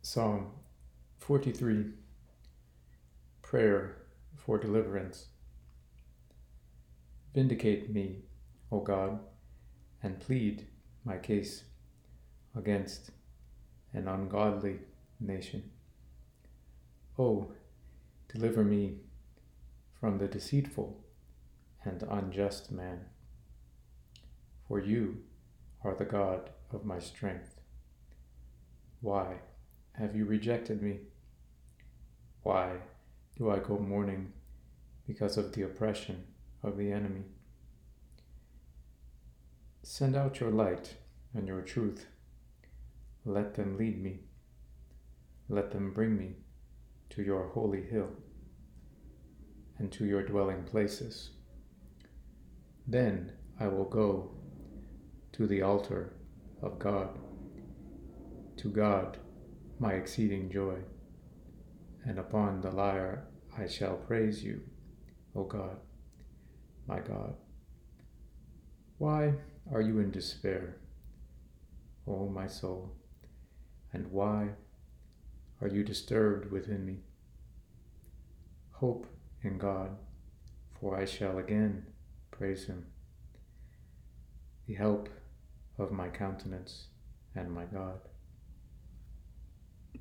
[0.00, 0.52] Psalm
[1.18, 1.86] 43
[3.42, 3.96] Prayer
[4.36, 5.26] for Deliverance.
[7.34, 8.20] Vindicate me,
[8.70, 9.18] O God,
[10.02, 10.68] and plead
[11.04, 11.64] my case
[12.56, 13.10] against
[13.92, 14.78] an ungodly
[15.20, 15.70] nation.
[17.18, 17.52] O
[18.32, 18.98] deliver me
[20.00, 21.04] from the deceitful
[21.84, 23.00] and unjust man.
[24.68, 25.18] For you
[25.84, 27.60] are the God of my strength.
[29.00, 29.40] Why
[29.98, 31.00] have you rejected me?
[32.44, 32.76] Why
[33.36, 34.32] do I go mourning
[35.06, 36.24] because of the oppression
[36.62, 37.24] of the enemy?
[39.82, 40.94] Send out your light
[41.34, 42.06] and your truth.
[43.24, 44.20] Let them lead me.
[45.48, 46.36] Let them bring me
[47.10, 48.10] to your holy hill
[49.78, 51.30] and to your dwelling places.
[52.86, 54.30] Then I will go
[55.32, 56.12] to the altar
[56.62, 57.18] of God,
[58.58, 59.18] to God
[59.78, 60.76] my exceeding joy,
[62.04, 63.26] and upon the lyre
[63.56, 64.60] I shall praise you,
[65.34, 65.76] O God,
[66.86, 67.34] my God.
[68.98, 69.34] Why
[69.72, 70.78] are you in despair,
[72.06, 72.96] O my soul,
[73.92, 74.48] and why
[75.60, 76.98] are you disturbed within me?
[78.72, 79.06] Hope
[79.42, 79.90] in God,
[80.80, 81.86] for I shall again
[82.30, 82.86] praise him
[84.68, 85.08] the help
[85.78, 86.88] of my countenance
[87.34, 88.00] and my God.